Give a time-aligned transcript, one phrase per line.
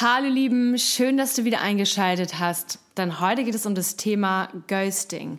[0.00, 2.78] Hallo Lieben, schön, dass du wieder eingeschaltet hast.
[2.96, 5.38] Denn heute geht es um das Thema Ghosting.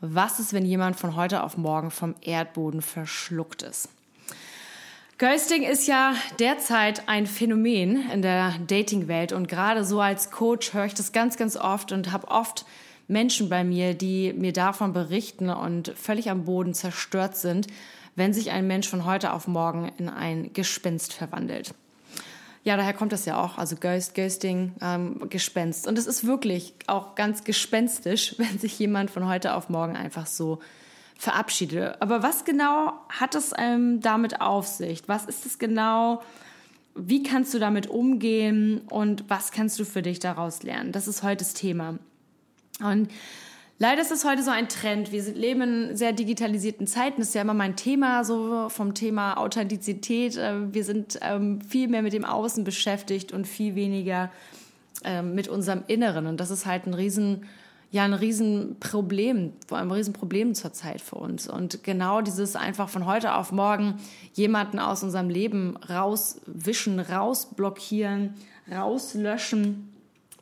[0.00, 3.88] Was ist, wenn jemand von heute auf morgen vom Erdboden verschluckt ist?
[5.18, 10.86] Ghosting ist ja derzeit ein Phänomen in der Dating-Welt und gerade so als Coach höre
[10.86, 12.64] ich das ganz, ganz oft und habe oft
[13.06, 17.66] Menschen bei mir, die mir davon berichten und völlig am Boden zerstört sind,
[18.20, 21.74] wenn sich ein Mensch von heute auf morgen in ein Gespenst verwandelt.
[22.64, 25.86] Ja, daher kommt das ja auch, also Ghost, Ghosting, ähm, Gespenst.
[25.86, 30.26] Und es ist wirklich auch ganz gespenstisch, wenn sich jemand von heute auf morgen einfach
[30.26, 30.58] so
[31.16, 31.96] verabschiedet.
[32.02, 35.02] Aber was genau hat es ähm, damit auf sich?
[35.06, 36.22] Was ist es genau?
[36.94, 40.92] Wie kannst du damit umgehen und was kannst du für dich daraus lernen?
[40.92, 41.98] Das ist heute das Thema.
[42.80, 43.08] Und
[43.82, 45.10] Leider ist es heute so ein Trend.
[45.10, 47.22] Wir leben in sehr digitalisierten Zeiten.
[47.22, 50.36] Das ist ja immer mein Thema, so vom Thema Authentizität.
[50.36, 54.30] Äh, wir sind ähm, viel mehr mit dem Außen beschäftigt und viel weniger
[55.02, 56.26] ähm, mit unserem Inneren.
[56.26, 57.46] Und das ist halt ein riesen,
[57.90, 61.48] ja, ein Riesenproblem, ein Riesenproblem zurzeit für uns.
[61.48, 63.94] Und genau dieses einfach von heute auf morgen
[64.34, 68.34] jemanden aus unserem Leben rauswischen, rausblockieren,
[68.70, 69.88] rauslöschen,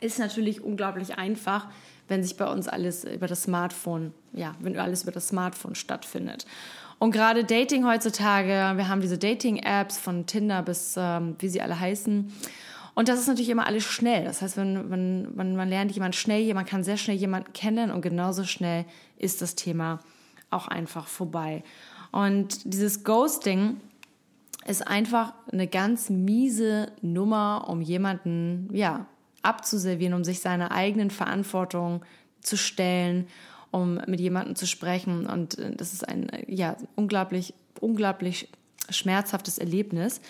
[0.00, 1.68] ist natürlich unglaublich einfach
[2.08, 6.46] wenn sich bei uns alles über das Smartphone, ja, wenn alles über das Smartphone stattfindet.
[6.98, 11.78] Und gerade Dating heutzutage, wir haben diese Dating-Apps von Tinder bis ähm, wie sie alle
[11.78, 12.32] heißen.
[12.94, 14.24] Und das ist natürlich immer alles schnell.
[14.24, 17.92] Das heißt, wenn, wenn, wenn man lernt jemand schnell, jemand kann sehr schnell jemanden kennen
[17.92, 18.84] und genauso schnell
[19.16, 20.00] ist das Thema
[20.50, 21.62] auch einfach vorbei.
[22.10, 23.80] Und dieses Ghosting
[24.66, 29.06] ist einfach eine ganz miese Nummer, um jemanden, ja,
[29.48, 32.04] abzuservieren, um sich seiner eigenen Verantwortung
[32.40, 33.26] zu stellen,
[33.70, 35.26] um mit jemandem zu sprechen.
[35.26, 38.48] Und äh, das ist ein ja, unglaublich, unglaublich
[38.90, 40.20] schmerzhaftes Erlebnis.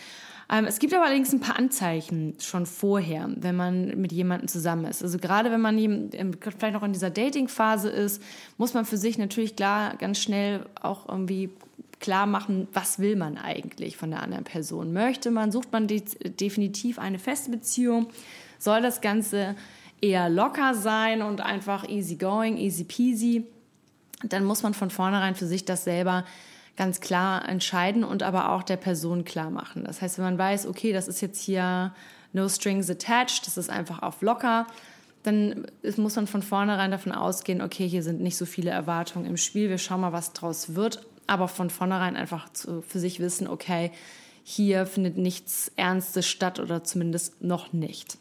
[0.50, 4.86] Ähm, es gibt aber allerdings ein paar Anzeichen schon vorher, wenn man mit jemandem zusammen
[4.86, 5.02] ist.
[5.02, 8.22] Also gerade wenn man vielleicht noch in dieser Dating-Phase ist,
[8.56, 11.50] muss man für sich natürlich klar ganz schnell auch irgendwie
[12.00, 14.92] klar machen, was will man eigentlich von der anderen Person.
[14.92, 18.08] Möchte man, sucht man definitiv eine feste Beziehung?
[18.58, 19.54] soll das Ganze
[20.00, 23.46] eher locker sein und einfach easy going, easy peasy,
[24.22, 26.24] dann muss man von vornherein für sich das selber
[26.76, 29.84] ganz klar entscheiden und aber auch der Person klar machen.
[29.84, 31.92] Das heißt, wenn man weiß, okay, das ist jetzt hier
[32.32, 34.66] no strings attached, das ist einfach auf locker,
[35.24, 35.66] dann
[35.96, 39.68] muss man von vornherein davon ausgehen, okay, hier sind nicht so viele Erwartungen im Spiel,
[39.68, 43.92] wir schauen mal, was draus wird, aber von vornherein einfach zu, für sich wissen, okay,
[44.42, 48.18] hier findet nichts Ernstes statt oder zumindest noch nicht.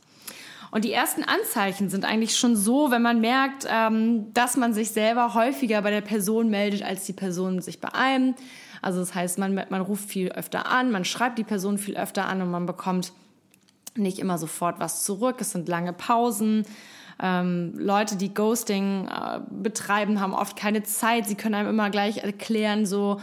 [0.72, 4.92] Und die ersten Anzeichen sind eigentlich schon so, wenn man merkt, ähm, dass man sich
[4.92, 8.36] selber häufiger bei der Person meldet, als die Person sich bei einem.
[8.82, 12.26] Also das heißt, man, man ruft viel öfter an, man schreibt die Person viel öfter
[12.26, 13.14] an und man bekommt
[13.96, 15.38] nicht immer sofort was zurück.
[15.40, 16.66] Es sind lange Pausen.
[17.22, 21.28] Ähm, Leute, die Ghosting äh, betreiben, haben oft keine Zeit.
[21.28, 23.20] Sie können einem immer gleich erklären, so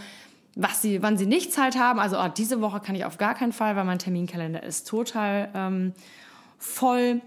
[0.57, 1.99] was sie, wann sie nicht Zeit haben.
[1.99, 5.51] Also oh, diese Woche kann ich auf gar keinen Fall, weil mein Terminkalender ist total
[5.55, 5.93] ähm,
[6.59, 7.21] voll.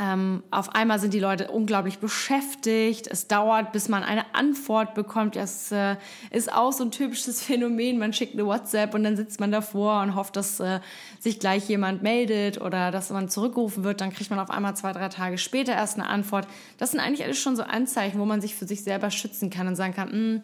[0.00, 3.06] Ähm, auf einmal sind die Leute unglaublich beschäftigt.
[3.08, 5.36] Es dauert, bis man eine Antwort bekommt.
[5.36, 5.96] Das äh,
[6.30, 7.98] ist auch so ein typisches Phänomen.
[7.98, 10.80] Man schickt eine WhatsApp und dann sitzt man davor und hofft, dass äh,
[11.20, 14.00] sich gleich jemand meldet oder dass man zurückgerufen wird.
[14.00, 16.48] Dann kriegt man auf einmal zwei, drei Tage später erst eine Antwort.
[16.78, 19.66] Das sind eigentlich alles schon so Anzeichen, wo man sich für sich selber schützen kann
[19.68, 20.42] und sagen kann, mh, hm,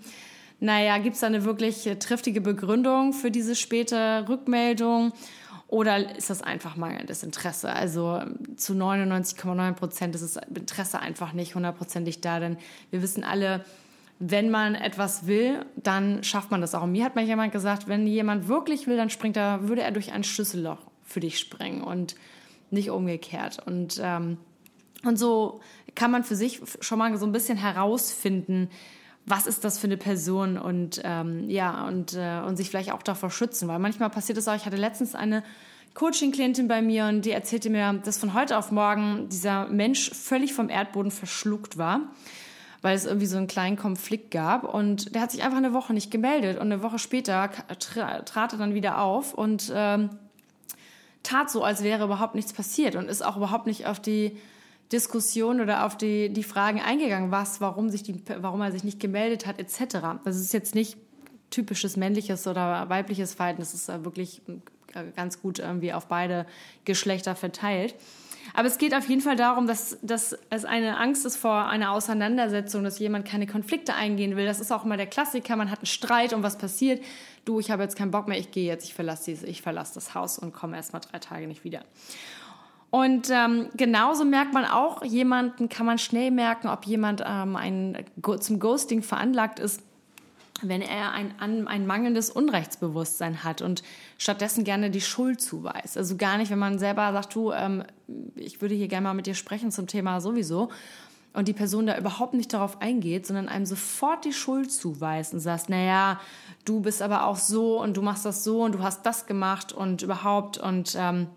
[0.60, 5.12] naja, gibt es da eine wirklich äh, triftige Begründung für diese späte Rückmeldung?
[5.68, 7.70] Oder ist das einfach mangelndes Interesse?
[7.70, 8.22] Also
[8.56, 12.56] zu 99,9 Prozent ist das Interesse einfach nicht hundertprozentig da, denn
[12.90, 13.64] wir wissen alle,
[14.18, 16.82] wenn man etwas will, dann schafft man das auch.
[16.82, 19.92] Und mir hat mal jemand gesagt, wenn jemand wirklich will, dann springt er, würde er
[19.92, 22.16] durch ein Schlüsselloch für dich springen und
[22.70, 23.58] nicht umgekehrt.
[23.64, 24.38] Und, ähm,
[25.04, 25.60] und so
[25.94, 28.70] kann man für sich schon mal so ein bisschen herausfinden,
[29.26, 33.02] was ist das für eine Person und ähm, ja, und, äh, und sich vielleicht auch
[33.02, 33.68] davor schützen.
[33.68, 35.42] Weil manchmal passiert es auch, ich hatte letztens eine
[35.94, 40.54] Coaching-Klientin bei mir und die erzählte mir, dass von heute auf morgen dieser Mensch völlig
[40.54, 42.00] vom Erdboden verschluckt war,
[42.82, 45.92] weil es irgendwie so einen kleinen Konflikt gab und der hat sich einfach eine Woche
[45.92, 47.50] nicht gemeldet und eine Woche später
[47.80, 50.10] trat er dann wieder auf und ähm,
[51.22, 54.36] tat so, als wäre überhaupt nichts passiert und ist auch überhaupt nicht auf die
[54.92, 59.00] Diskussion oder auf die, die Fragen eingegangen, was, warum, sich die, warum er sich nicht
[59.00, 59.98] gemeldet hat, etc.
[60.24, 60.96] Das ist jetzt nicht
[61.50, 64.42] typisches männliches oder weibliches Verhalten, das ist wirklich
[65.16, 66.46] ganz gut irgendwie auf beide
[66.84, 67.94] Geschlechter verteilt.
[68.54, 71.92] Aber es geht auf jeden Fall darum, dass, dass es eine Angst ist vor einer
[71.92, 74.46] Auseinandersetzung, dass jemand keine Konflikte eingehen will.
[74.46, 75.56] Das ist auch immer der Klassiker.
[75.56, 77.04] Man hat einen Streit und was passiert?
[77.44, 80.14] Du, ich habe jetzt keinen Bock mehr, ich gehe jetzt, ich verlasse ich verlasse das
[80.14, 81.82] Haus und komme erst mal drei Tage nicht wieder.
[82.90, 88.04] Und ähm, genauso merkt man auch, jemanden kann man schnell merken, ob jemand ähm, ein,
[88.40, 89.82] zum Ghosting veranlagt ist,
[90.62, 91.34] wenn er ein,
[91.68, 93.82] ein mangelndes Unrechtsbewusstsein hat und
[94.16, 95.96] stattdessen gerne die Schuld zuweist.
[95.96, 97.84] Also gar nicht, wenn man selber sagt, du, ähm,
[98.34, 100.70] ich würde hier gerne mal mit dir sprechen zum Thema sowieso
[101.34, 105.40] und die Person da überhaupt nicht darauf eingeht, sondern einem sofort die Schuld zuweist und
[105.40, 106.20] sagt, naja,
[106.64, 109.72] du bist aber auch so und du machst das so und du hast das gemacht
[109.72, 111.28] und überhaupt und ähm,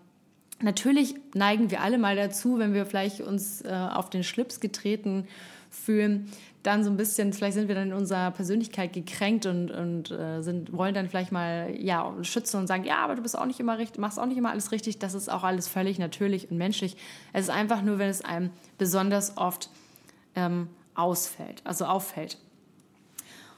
[0.62, 5.26] natürlich neigen wir alle mal dazu, wenn wir vielleicht uns äh, auf den Schlips getreten
[5.70, 6.30] fühlen,
[6.62, 10.42] dann so ein bisschen, vielleicht sind wir dann in unserer Persönlichkeit gekränkt und, und äh,
[10.42, 13.58] sind, wollen dann vielleicht mal ja, schützen und sagen, ja, aber du bist auch nicht
[13.58, 14.98] immer richtig, machst auch nicht immer alles richtig.
[14.98, 16.96] Das ist auch alles völlig natürlich und menschlich.
[17.32, 19.70] Es ist einfach nur, wenn es einem besonders oft
[20.36, 22.38] ähm, ausfällt, also auffällt.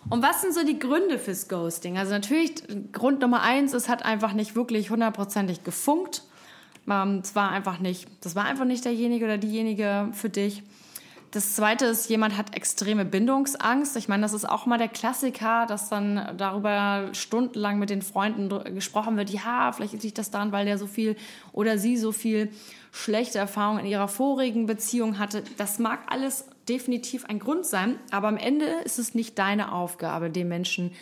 [0.09, 1.99] Und was sind so die Gründe fürs Ghosting?
[1.99, 2.63] Also natürlich,
[2.93, 6.23] Grund Nummer eins, es hat einfach nicht wirklich hundertprozentig gefunkt.
[6.89, 10.63] Ähm, es war einfach nicht, das war einfach nicht derjenige oder diejenige für dich.
[11.35, 13.97] Das zweite ist, jemand hat extreme Bindungsangst.
[13.97, 18.49] Ich meine, das ist auch mal der Klassiker, dass dann darüber stundenlang mit den Freunden
[18.73, 19.31] gesprochen wird.
[19.31, 21.17] Ja, vielleicht liegt das daran, weil der so viel
[21.51, 22.53] oder sie so viel
[22.93, 25.43] schlechte Erfahrungen in ihrer vorigen Beziehung hatte.
[25.57, 30.31] Das mag alles definitiv ein Grund sein, aber am Ende ist es nicht deine Aufgabe,
[30.31, 30.93] den Menschen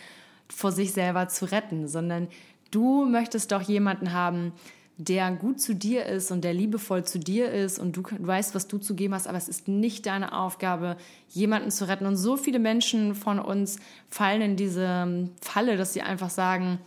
[0.49, 2.27] vor sich selber zu retten, sondern
[2.71, 4.51] du möchtest doch jemanden haben,
[4.97, 8.53] der gut zu dir ist und der liebevoll zu dir ist und du, du weißt,
[8.53, 10.97] was du zu geben hast, aber es ist nicht deine Aufgabe,
[11.29, 12.05] jemanden zu retten.
[12.05, 13.77] Und so viele Menschen von uns
[14.09, 16.77] fallen in diese ähm, Falle, dass sie einfach sagen,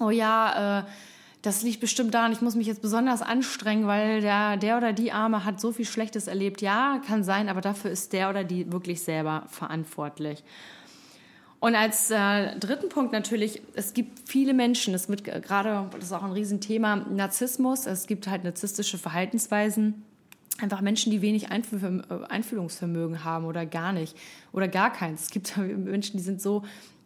[0.00, 0.84] oh ja, äh,
[1.42, 5.12] das liegt bestimmt daran, ich muss mich jetzt besonders anstrengen, weil der, der oder die
[5.12, 6.60] Arme hat so viel Schlechtes erlebt.
[6.60, 10.42] Ja, kann sein, aber dafür ist der oder die wirklich selber verantwortlich.
[11.60, 16.12] Und als äh, dritten Punkt natürlich, es gibt viele Menschen, es wird gerade, das ist
[16.12, 20.04] auch ein Riesenthema, Narzissmus, es gibt halt narzisstische Verhaltensweisen,
[20.60, 24.16] einfach Menschen, die wenig Einfühl Einfühlungsvermögen haben oder gar nicht
[24.52, 25.22] oder gar keins.
[25.22, 26.62] Es gibt Menschen, die sind so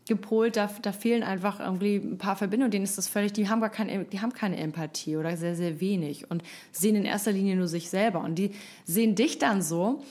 [0.06, 3.60] gepolt, da, da fehlen einfach irgendwie ein paar Verbindungen, denen ist das völlig, die haben
[3.60, 7.56] gar keine, die haben keine Empathie oder sehr, sehr wenig und sehen in erster Linie
[7.56, 8.50] nur sich selber und die
[8.84, 10.02] sehen dich dann so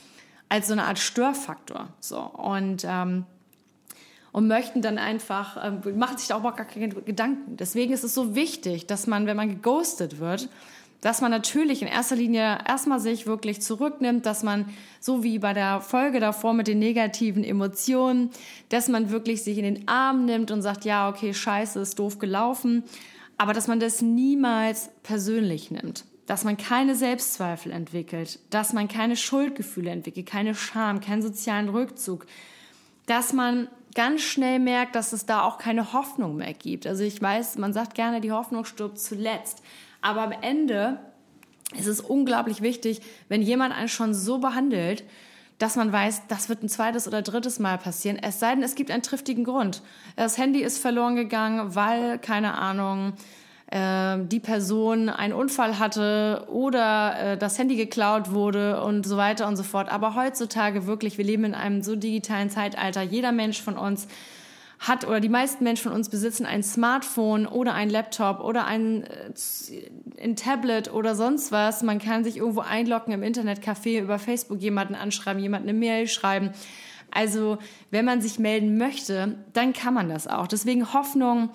[0.49, 1.89] als so eine Art Störfaktor.
[1.99, 2.19] So.
[2.19, 3.25] Und ähm,
[4.31, 7.57] und möchten dann einfach, äh, machen sich da auch gar keine Gedanken.
[7.57, 10.49] Deswegen ist es so wichtig, dass man, wenn man geghostet wird,
[11.01, 14.65] dass man natürlich in erster Linie erstmal sich wirklich zurücknimmt, dass man,
[14.99, 18.29] so wie bei der Folge davor mit den negativen Emotionen,
[18.69, 22.19] dass man wirklich sich in den Arm nimmt und sagt, ja, okay, scheiße, ist doof
[22.19, 22.83] gelaufen,
[23.37, 29.15] aber dass man das niemals persönlich nimmt, dass man keine Selbstzweifel entwickelt, dass man keine
[29.15, 32.27] Schuldgefühle entwickelt, keine Scham, keinen sozialen Rückzug,
[33.11, 36.87] dass man ganz schnell merkt, dass es da auch keine Hoffnung mehr gibt.
[36.87, 39.61] Also ich weiß, man sagt gerne, die Hoffnung stirbt zuletzt.
[39.99, 40.97] Aber am Ende
[41.77, 45.03] ist es unglaublich wichtig, wenn jemand einen schon so behandelt,
[45.57, 48.17] dass man weiß, das wird ein zweites oder drittes Mal passieren.
[48.17, 49.81] Es sei denn, es gibt einen triftigen Grund.
[50.15, 53.11] Das Handy ist verloren gegangen, weil, keine Ahnung,
[53.71, 59.47] äh, die Person einen Unfall hatte oder äh, das Handy geklaut wurde und so weiter
[59.47, 59.89] und so fort.
[59.89, 63.01] Aber heutzutage wirklich, wir leben in einem so digitalen Zeitalter.
[63.01, 64.07] Jeder Mensch von uns
[64.77, 69.03] hat oder die meisten Menschen von uns besitzen ein Smartphone oder ein Laptop oder ein,
[69.03, 69.31] äh,
[70.21, 71.81] ein Tablet oder sonst was.
[71.81, 76.49] Man kann sich irgendwo einloggen im Internetcafé, über Facebook jemanden anschreiben, jemanden eine Mail schreiben.
[77.09, 77.57] Also,
[77.89, 80.47] wenn man sich melden möchte, dann kann man das auch.
[80.47, 81.51] Deswegen Hoffnung,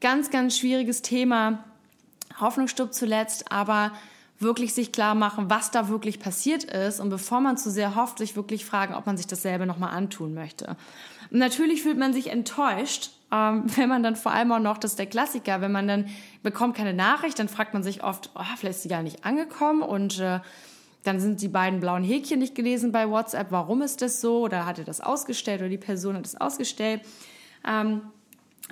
[0.00, 1.64] Ganz, ganz schwieriges Thema.
[2.40, 3.92] Hoffnung stirbt zuletzt, aber
[4.38, 8.18] wirklich sich klar machen, was da wirklich passiert ist und bevor man zu sehr hofft,
[8.18, 10.76] sich wirklich fragen, ob man sich dasselbe nochmal antun möchte.
[11.30, 14.92] Und natürlich fühlt man sich enttäuscht, ähm, wenn man dann vor allem auch noch, das
[14.92, 16.06] ist der Klassiker, wenn man dann
[16.44, 19.82] bekommt keine Nachricht, dann fragt man sich oft, oh, vielleicht ist sie gar nicht angekommen
[19.82, 20.38] und äh,
[21.02, 24.66] dann sind die beiden blauen Häkchen nicht gelesen bei WhatsApp, warum ist das so oder
[24.66, 27.00] hat er das ausgestellt oder die Person hat es ausgestellt.
[27.66, 28.02] Ähm,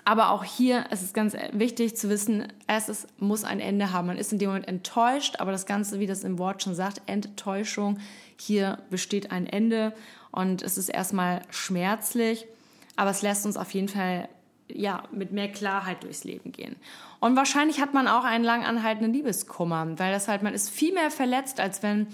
[0.05, 4.07] aber auch hier ist es ganz wichtig zu wissen, es ist, muss ein Ende haben.
[4.07, 7.03] Man ist in dem Moment enttäuscht, aber das Ganze, wie das im Wort schon sagt,
[7.07, 7.99] Enttäuschung,
[8.37, 9.95] hier besteht ein Ende
[10.31, 12.47] und es ist erstmal schmerzlich,
[12.95, 14.29] aber es lässt uns auf jeden Fall
[14.69, 16.77] ja, mit mehr Klarheit durchs Leben gehen.
[17.21, 20.93] Und wahrscheinlich hat man auch einen lang anhaltenden Liebeskummer, weil das halt, man ist viel
[20.93, 22.09] mehr verletzt, als wenn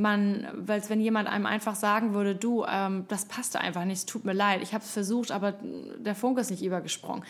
[0.00, 4.06] man, weil wenn jemand einem einfach sagen würde, du, ähm, das passte einfach nicht, es
[4.06, 5.54] tut mir leid, ich habe es versucht, aber
[5.98, 7.24] der Funke ist nicht übergesprungen,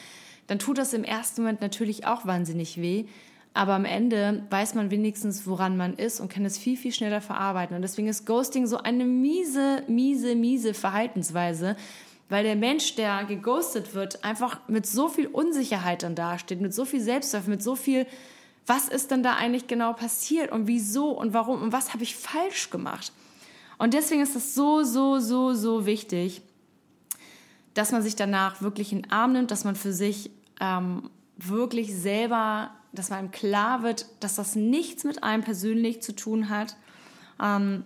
[0.47, 3.05] dann tut das im ersten Moment natürlich auch wahnsinnig weh.
[3.53, 7.21] Aber am Ende weiß man wenigstens, woran man ist und kann es viel, viel schneller
[7.21, 7.75] verarbeiten.
[7.75, 11.77] Und deswegen ist Ghosting so eine miese, miese, miese Verhaltensweise,
[12.29, 16.85] weil der Mensch, der geghostet wird, einfach mit so viel Unsicherheit dann dasteht, mit so
[16.85, 18.07] viel Selbstzweifel, mit so viel,
[18.67, 22.17] was ist denn da eigentlich genau passiert und wieso und warum und was habe ich
[22.17, 23.13] falsch gemacht.
[23.79, 26.43] Und deswegen ist es so, so, so, so wichtig,
[27.75, 31.95] dass man sich danach wirklich in den Arm nimmt, dass man für sich ähm, wirklich
[31.95, 36.77] selber, dass man ihm klar wird, dass das nichts mit einem persönlich zu tun hat,
[37.43, 37.85] ähm,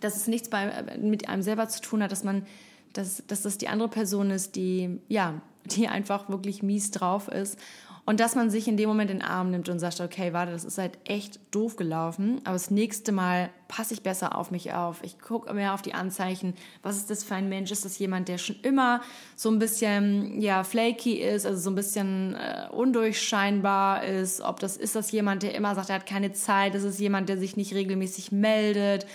[0.00, 2.46] dass es nichts bei, mit einem selber zu tun hat, dass man
[2.92, 7.58] dass, dass das die andere Person ist, die, ja, die einfach wirklich mies drauf ist.
[8.04, 10.50] Und dass man sich in dem Moment in den Arm nimmt und sagt, okay, warte,
[10.50, 14.72] das ist halt echt doof gelaufen, aber das nächste Mal passe ich besser auf mich
[14.72, 15.04] auf.
[15.04, 16.54] Ich gucke mehr auf die Anzeichen.
[16.82, 17.70] Was ist das für ein Mensch?
[17.70, 19.02] Ist das jemand, der schon immer
[19.36, 24.40] so ein bisschen, ja, flaky ist, also so ein bisschen äh, undurchscheinbar ist?
[24.40, 26.74] Ob das, ist das jemand, der immer sagt, er hat keine Zeit?
[26.74, 29.06] Ist es jemand, der sich nicht regelmäßig meldet?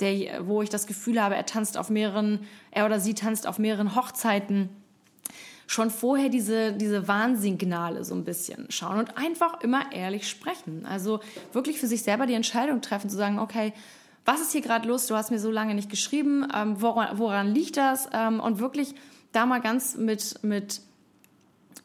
[0.00, 2.40] der, wo ich das Gefühl habe, er tanzt auf mehreren,
[2.72, 4.68] er oder sie tanzt auf mehreren Hochzeiten,
[5.72, 10.84] schon vorher diese, diese Warnsignale so ein bisschen schauen und einfach immer ehrlich sprechen.
[10.84, 11.20] Also
[11.52, 13.72] wirklich für sich selber die Entscheidung treffen, zu sagen, okay,
[14.26, 15.06] was ist hier gerade los?
[15.06, 16.46] Du hast mir so lange nicht geschrieben.
[16.54, 18.06] Ähm, woran, woran, liegt das?
[18.12, 18.94] Ähm, und wirklich
[19.32, 20.82] da mal ganz mit, mit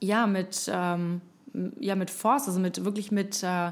[0.02, 1.22] ja, mit, ähm,
[1.80, 3.72] ja, mit Force, also mit wirklich mit äh,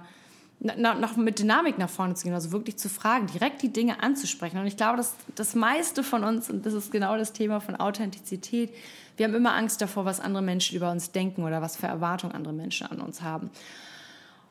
[0.60, 4.58] noch mit Dynamik nach vorne zu gehen, also wirklich zu fragen, direkt die Dinge anzusprechen.
[4.58, 7.76] Und ich glaube, dass das meiste von uns, und das ist genau das Thema von
[7.76, 8.74] Authentizität,
[9.18, 12.34] wir haben immer Angst davor, was andere Menschen über uns denken oder was für Erwartungen
[12.34, 13.50] andere Menschen an uns haben.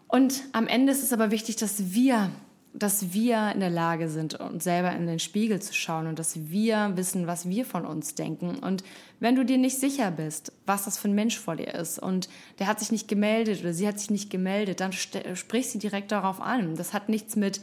[0.09, 2.31] Und am Ende ist es aber wichtig, dass wir
[2.77, 6.51] dass wir in der Lage sind, uns selber in den Spiegel zu schauen und dass
[6.51, 8.59] wir wissen, was wir von uns denken.
[8.59, 8.83] Und
[9.21, 12.29] wenn du dir nicht sicher bist, was das für ein Mensch vor dir ist und
[12.59, 16.11] der hat sich nicht gemeldet oder sie hat sich nicht gemeldet, dann sprich sie direkt
[16.11, 16.75] darauf an.
[16.75, 17.61] Das hat nichts mit,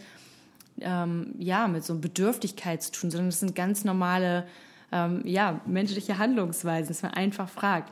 [0.80, 4.48] ähm, ja, mit so Bedürftigkeit zu tun, sondern das sind ganz normale,
[4.94, 7.92] ähm, ja, menschliche Handlungsweisen, dass man einfach fragt.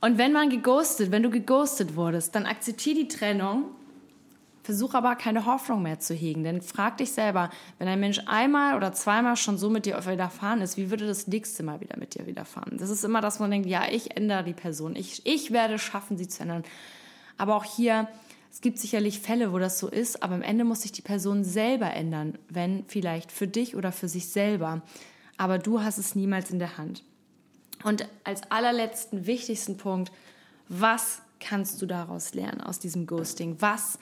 [0.00, 3.66] Und wenn man geghostet, wenn du geghostet wurdest, dann akzeptiere die Trennung
[4.66, 8.76] Versuch aber keine Hoffnung mehr zu hegen, denn frag dich selber, wenn ein Mensch einmal
[8.76, 12.16] oder zweimal schon so mit dir widerfahren ist, wie würde das nächste Mal wieder mit
[12.16, 12.76] dir widerfahren?
[12.76, 16.18] Das ist immer, dass man denkt, ja, ich ändere die Person, ich, ich werde schaffen,
[16.18, 16.64] sie zu ändern.
[17.38, 18.08] Aber auch hier,
[18.50, 21.44] es gibt sicherlich Fälle, wo das so ist, aber am Ende muss sich die Person
[21.44, 24.82] selber ändern, wenn vielleicht für dich oder für sich selber.
[25.36, 27.04] Aber du hast es niemals in der Hand.
[27.84, 30.10] Und als allerletzten, wichtigsten Punkt,
[30.68, 33.58] was kannst du daraus lernen aus diesem Ghosting?
[33.60, 34.00] Was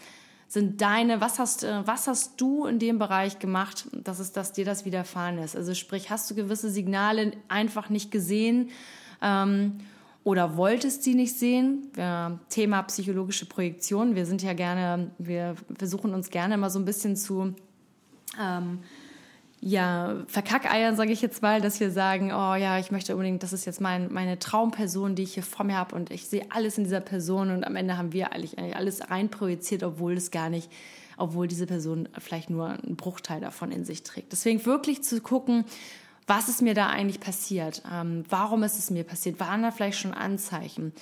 [0.55, 4.53] sind deine, was hast, äh, was hast du in dem Bereich gemacht, dass, es, dass
[4.53, 5.55] dir das widerfahren ist?
[5.55, 8.71] Also sprich, hast du gewisse Signale einfach nicht gesehen
[9.21, 9.79] ähm,
[10.23, 11.91] oder wolltest sie nicht sehen?
[11.97, 14.15] Ja, Thema psychologische Projektion.
[14.15, 17.55] Wir sind ja gerne, wir versuchen uns gerne immer so ein bisschen zu
[18.41, 18.79] ähm,
[19.67, 23.55] ja, Verkackeiern, sage ich jetzt mal, dass wir sagen, oh ja, ich möchte unbedingt, das
[23.55, 26.77] ist jetzt mein, meine Traumperson, die ich hier vor mir habe und ich sehe alles
[26.77, 30.71] in dieser Person und am Ende haben wir eigentlich alles reinprojiziert, obwohl es gar nicht,
[31.17, 34.33] obwohl diese Person vielleicht nur einen Bruchteil davon in sich trägt.
[34.33, 35.65] Deswegen wirklich zu gucken,
[36.27, 37.83] was ist mir da eigentlich passiert?
[37.91, 39.41] Ähm, warum ist es mir passiert?
[39.41, 40.93] Waren da vielleicht schon Anzeichen?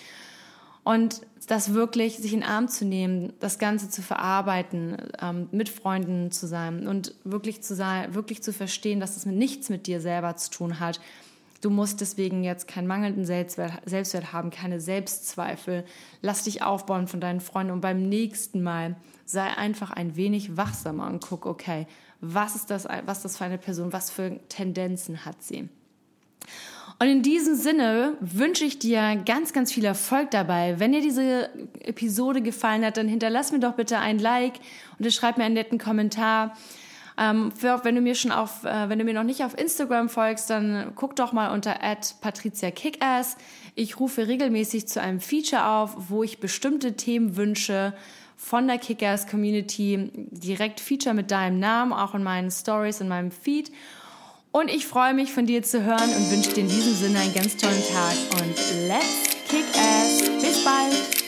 [0.85, 5.69] Und das wirklich, sich in den Arm zu nehmen, das Ganze zu verarbeiten, ähm, mit
[5.69, 9.87] Freunden zu sein und wirklich zu sein, wirklich zu verstehen, dass es mit nichts mit
[9.87, 11.01] dir selber zu tun hat.
[11.61, 15.85] Du musst deswegen jetzt keinen mangelnden Selbstwert, Selbstwert haben, keine Selbstzweifel.
[16.21, 21.07] Lass dich aufbauen von deinen Freunden und beim nächsten Mal sei einfach ein wenig wachsamer
[21.07, 21.87] und guck, okay,
[22.21, 25.69] was ist das, was ist das für eine Person, was für Tendenzen hat sie?
[27.03, 30.79] Und in diesem Sinne wünsche ich dir ganz, ganz viel Erfolg dabei.
[30.79, 34.53] Wenn dir diese Episode gefallen hat, dann hinterlass mir doch bitte ein Like
[35.01, 36.57] und schreib mir einen netten Kommentar.
[37.19, 40.11] Ähm, für, wenn du mir schon auf, äh, wenn du mir noch nicht auf Instagram
[40.11, 41.75] folgst, dann guck doch mal unter
[42.21, 43.37] @patriziakickass.
[43.75, 47.95] Ich rufe regelmäßig zu einem Feature auf, wo ich bestimmte Themen wünsche
[48.37, 53.33] von der Kickers Community direkt Feature mit deinem Namen, auch in meinen Stories in meinem
[53.33, 53.73] Feed.
[54.53, 57.33] Und ich freue mich von dir zu hören und wünsche dir in diesem Sinne einen
[57.33, 58.55] ganz tollen Tag und
[58.87, 60.21] let's kick ass.
[60.43, 61.22] Bis bald.